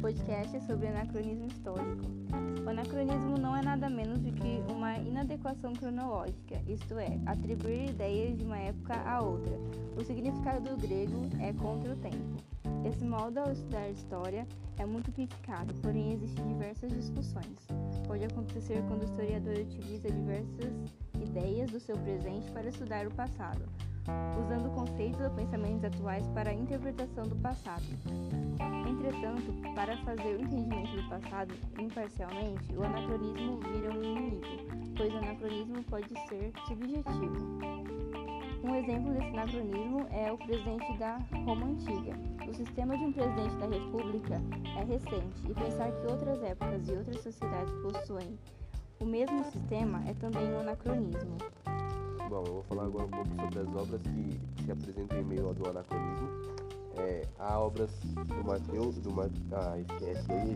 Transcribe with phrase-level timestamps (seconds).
[0.00, 2.06] podcast sobre anacronismo histórico.
[2.64, 8.38] O anacronismo não é nada menos do que uma inadequação cronológica, isto é, atribuir ideias
[8.38, 9.52] de uma época a outra.
[9.96, 12.42] O significado do grego é contra o tempo.
[12.88, 14.46] Esse modo, ao estudar história,
[14.78, 17.66] é muito criticado, porém existem diversas discussões.
[18.06, 20.72] Pode acontecer quando o historiador utiliza diversas
[21.20, 23.62] ideias do seu presente para estudar o passado,
[24.38, 27.84] usando conceitos ou pensamentos atuais para a interpretação do passado.
[28.88, 34.46] Entretanto, para fazer o entendimento do passado imparcialmente, o anacronismo vira um inimigo,
[34.96, 37.60] pois o anacronismo pode ser subjetivo.
[38.62, 41.16] Um exemplo desse anacronismo é o presidente da
[41.46, 42.12] Roma Antiga.
[42.46, 44.42] O sistema de um presidente da República
[44.76, 48.38] é recente e pensar que outras épocas e outras sociedades possuem
[49.00, 51.38] o mesmo sistema é também um anacronismo.
[52.30, 55.48] Bom, eu vou falar agora um pouco sobre as obras que se apresentam em meio
[55.48, 56.28] ao do anacronismo.
[56.96, 59.28] É, há obras do Mateus, do Ma...
[59.50, 60.54] Ah, esquece aí.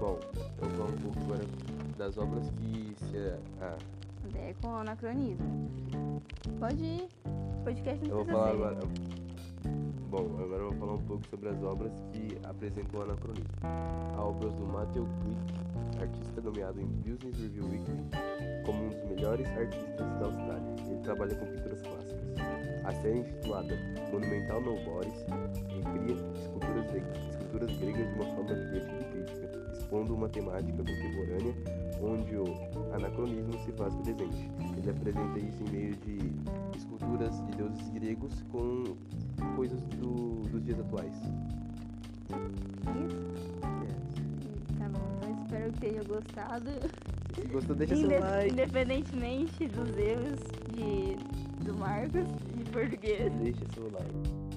[0.00, 1.44] Bom, eu vou falar um pouco agora
[1.96, 3.38] das obras que se.
[3.60, 3.78] Ah.
[4.34, 5.70] É com anacronismo.
[6.58, 7.08] Pode ir.
[7.62, 8.80] Podcast não eu vou falar agora.
[10.10, 13.54] Bom, agora eu vou falar um pouco sobre as obras que apresentam o anacronismo.
[13.62, 19.46] Há obras do Matthew Quick, artista nomeado em Business Review Weekly como um dos melhores
[19.56, 20.74] artistas da Austrália.
[20.86, 22.20] Ele trabalha com pinturas clássicas.
[22.84, 23.76] A série intitulada
[24.10, 25.14] Monumental Nobores
[25.68, 26.86] recria esculturas,
[27.30, 31.54] esculturas gregas de uma forma divertida e crítica, expondo uma temática contemporânea
[32.02, 34.50] onde o anacronismo se faz presente.
[34.76, 36.32] Ele apresenta isso em meio de
[36.76, 38.84] esculturas de deuses gregos com
[39.54, 41.14] coisas do, dos dias atuais.
[45.60, 46.70] Espero que tenha gostado.
[47.34, 48.52] Se gostou, deixa seu like.
[48.52, 50.40] Independentemente dos erros
[50.72, 53.32] de, do Marcos de português.
[53.34, 54.49] Deixa seu like.